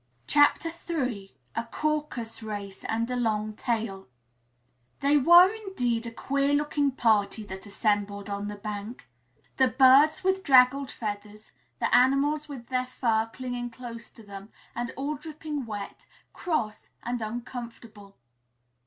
[0.35, 4.07] III A CAUCUS RACE AND A LONG TALE
[4.99, 9.05] They were indeed a queer looking party that assembled on the bank
[9.57, 14.89] the birds with draggled feathers, the animals with their fur clinging close to them, and
[14.97, 18.17] all dripping wet, cross and uncomfortable.